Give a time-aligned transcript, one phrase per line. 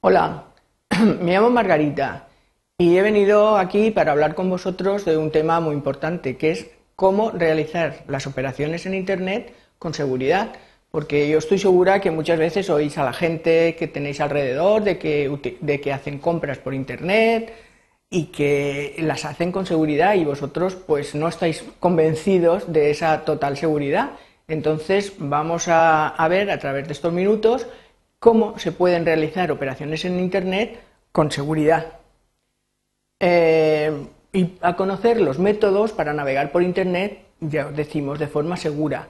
[0.00, 0.44] Hola,
[1.20, 2.28] me llamo Margarita
[2.78, 6.70] y he venido aquí para hablar con vosotros de un tema muy importante, que es
[6.94, 10.52] cómo realizar las operaciones en Internet con seguridad.
[10.92, 14.98] Porque yo estoy segura que muchas veces oís a la gente que tenéis alrededor de
[14.98, 17.52] que, de que hacen compras por Internet
[18.08, 23.56] y que las hacen con seguridad y vosotros pues no estáis convencidos de esa total
[23.56, 24.12] seguridad.
[24.46, 27.66] Entonces vamos a, ver a través de estos minutos
[28.18, 30.80] cómo se pueden realizar operaciones en Internet
[31.12, 31.98] con seguridad.
[33.20, 38.56] Eh, y a conocer los métodos para navegar por Internet, ya os decimos, de forma
[38.56, 39.08] segura.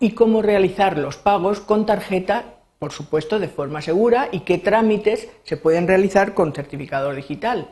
[0.00, 2.44] Y cómo realizar los pagos con tarjeta,
[2.78, 7.70] por supuesto, de forma segura, y qué trámites se pueden realizar con certificado digital.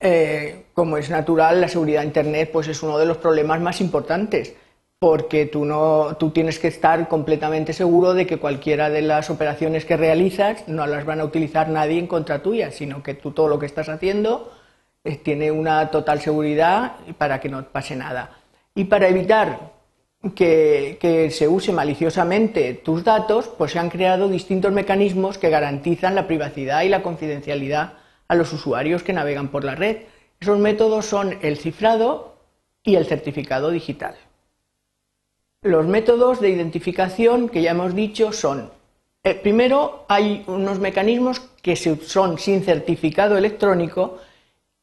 [0.00, 3.80] Eh, como es natural, la seguridad de Internet pues es uno de los problemas más
[3.80, 4.54] importantes
[5.04, 9.84] porque tú, no, tú tienes que estar completamente seguro de que cualquiera de las operaciones
[9.84, 13.48] que realizas no las van a utilizar nadie en contra tuya, sino que tú todo
[13.48, 14.50] lo que estás haciendo
[15.04, 18.38] eh, tiene una total seguridad para que no pase nada.
[18.74, 19.72] Y para evitar
[20.34, 26.14] que, que, se use maliciosamente tus datos, pues se han creado distintos mecanismos que garantizan
[26.14, 27.92] la privacidad y la confidencialidad
[28.26, 29.98] a los usuarios que navegan por la red.
[30.40, 32.38] Esos métodos son el cifrado
[32.82, 34.14] y el certificado digital.
[35.64, 38.70] Los métodos de identificación que ya hemos dicho son,
[39.22, 44.18] eh, primero hay unos mecanismos que son sin certificado electrónico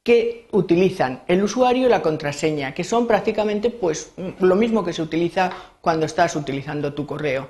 [0.01, 5.03] que utilizan el usuario y la contraseña, que son prácticamente pues lo mismo que se
[5.03, 5.51] utiliza
[5.81, 7.47] cuando estás utilizando tu correo.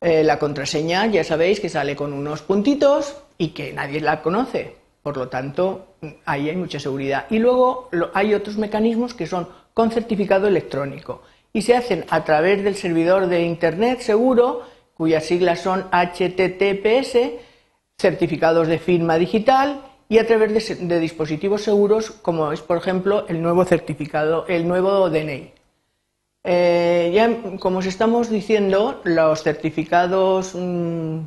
[0.00, 4.76] Eh, la contraseña ya sabéis que sale con unos puntitos y que nadie la conoce,
[5.02, 7.26] por lo tanto ahí hay mucha seguridad.
[7.28, 11.22] Y luego hay otros mecanismos que son con certificado electrónico
[11.52, 14.62] y se hacen a través del servidor de Internet seguro,
[14.94, 17.18] cuyas siglas son HTTPS,
[17.98, 23.40] certificados de firma digital y a través de, dispositivos seguros como es, por ejemplo, el
[23.40, 25.52] nuevo certificado, el nuevo DNI.
[26.44, 31.18] Eh, ya, como os estamos diciendo, los certificados, mm,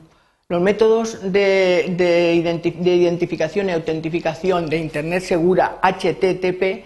[0.50, 6.84] los métodos de, de, identificación y autentificación de Internet segura HTTP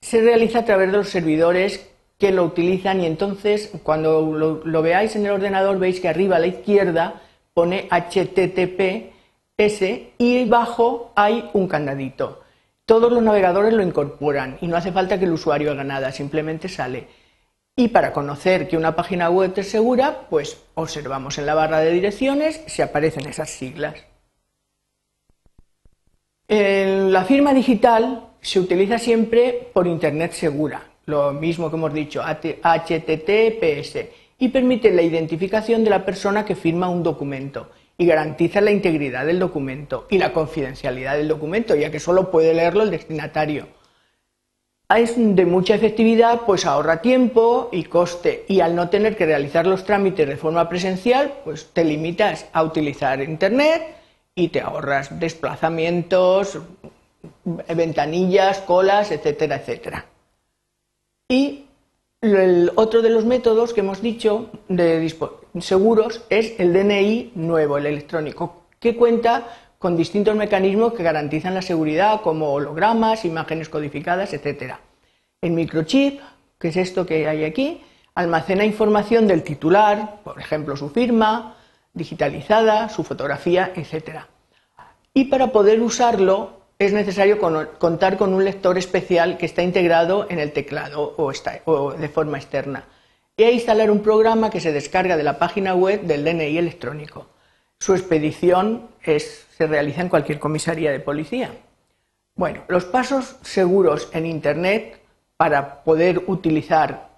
[0.00, 1.91] se realiza a través de los servidores
[2.22, 6.38] que lo utilizan y entonces cuando lo, veáis en el ordenador veis que arriba a
[6.38, 7.20] la izquierda
[7.52, 9.82] pone HTTPS
[10.18, 12.44] y bajo hay un candadito.
[12.86, 16.68] Todos los navegadores lo incorporan y no hace falta que el usuario haga nada, simplemente
[16.68, 17.08] sale.
[17.74, 21.90] Y para conocer que una página web es segura, pues observamos en la barra de
[21.90, 23.96] direcciones si aparecen esas siglas.
[26.46, 33.98] la firma digital se utiliza siempre por Internet segura lo mismo que hemos dicho, HTTPS,
[34.38, 39.26] y permite la identificación de la persona que firma un documento y garantiza la integridad
[39.26, 43.68] del documento y la confidencialidad del documento, ya que solo puede leerlo el destinatario.
[44.94, 49.66] Es de mucha efectividad, pues ahorra tiempo y coste, y al no tener que realizar
[49.66, 53.82] los trámites de forma presencial, pues te limitas a utilizar Internet
[54.34, 56.58] y te ahorras desplazamientos,
[57.44, 60.06] ventanillas, colas, etcétera, etcétera.
[61.32, 61.64] Y
[62.76, 65.10] otro de los métodos que hemos dicho de
[65.60, 69.46] seguros es el DNI nuevo, el electrónico, que cuenta
[69.78, 74.74] con distintos mecanismos que garantizan la seguridad, como hologramas, imágenes codificadas, etc.
[75.40, 76.20] El microchip,
[76.58, 77.80] que es esto que hay aquí,
[78.14, 81.56] almacena información del titular, por ejemplo, su firma,
[81.94, 84.26] digitalizada, su fotografía, etc.
[85.14, 87.38] Y para poder usarlo es necesario
[87.78, 92.84] contar con un lector especial que está integrado en el teclado o, de forma externa
[93.46, 97.26] a instalar un programa que se descarga de la página web del DNI electrónico.
[97.78, 101.50] Su expedición se realiza en cualquier comisaría de policía.
[102.34, 105.00] Bueno, los pasos seguros en Internet
[105.36, 107.10] para poder utilizar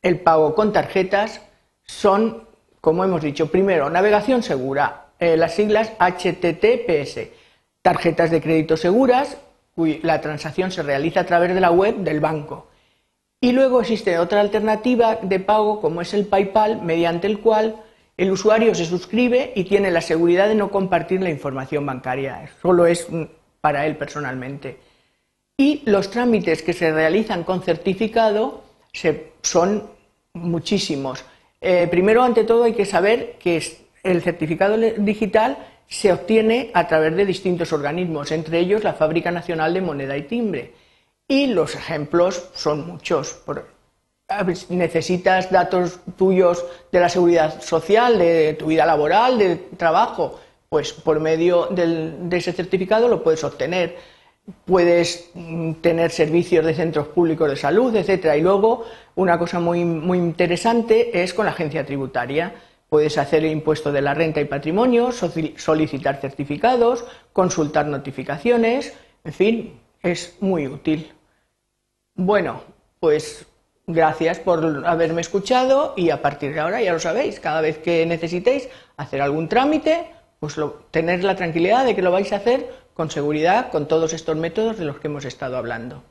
[0.00, 1.42] el pago con tarjetas
[1.84, 2.48] son,
[2.80, 7.28] como hemos dicho, primero, navegación segura, eh, las siglas HTTPS
[7.82, 9.38] tarjetas de crédito seguras,
[9.76, 12.68] la transacción se realiza a través de la web del banco.
[13.40, 17.76] Y luego existe otra alternativa de pago como es el PayPal, mediante el cual
[18.16, 22.86] el usuario se suscribe y tiene la seguridad de no compartir la información bancaria, solo
[22.86, 23.24] es mm,
[23.60, 24.78] para él personalmente.
[25.56, 28.62] Y los trámites que se realizan con certificado
[29.42, 29.88] son
[30.34, 31.24] muchísimos.
[31.60, 33.62] Eh, primero, ante todo, hay que saber que
[34.02, 35.56] el certificado digital
[35.88, 40.22] se obtiene a través de distintos organismos, entre ellos la Fábrica Nacional de Moneda y
[40.22, 40.72] Timbre.
[41.28, 43.42] Y los ejemplos son muchos.
[44.70, 51.20] necesitas datos tuyos de la seguridad social, de tu vida laboral, de trabajo, pues por
[51.20, 53.96] medio de ese certificado lo puedes obtener.
[54.64, 58.36] Puedes mm, tener servicios de centros públicos de salud, etcétera.
[58.36, 58.84] Y luego,
[59.14, 62.54] una cosa muy, muy interesante es con la agencia tributaria.
[62.92, 68.92] Puedes hacer el impuesto de la renta y patrimonio, solicitar certificados, consultar notificaciones,
[69.24, 71.10] en fin, es muy útil.
[72.14, 72.60] Bueno,
[73.00, 73.46] pues
[73.86, 78.04] gracias por haberme escuchado y a partir de ahora ya lo sabéis, cada vez que
[78.04, 78.68] necesitéis
[78.98, 80.56] hacer algún trámite, pues
[80.90, 84.76] tener la tranquilidad de que lo vais a hacer con seguridad con todos estos métodos
[84.76, 86.02] de los que hemos estado hablando.